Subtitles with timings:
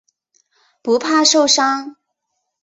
[0.81, 1.95] 不怕受伤。